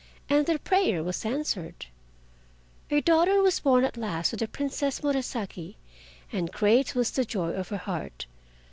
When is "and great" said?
6.31-6.95